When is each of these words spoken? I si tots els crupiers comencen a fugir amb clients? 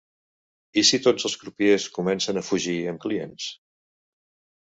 I 0.81 0.83
si 0.87 0.99
tots 1.07 1.27
els 1.29 1.35
crupiers 1.41 1.85
comencen 1.97 2.41
a 2.41 2.43
fugir 2.47 2.79
amb 2.93 3.05
clients? 3.05 3.51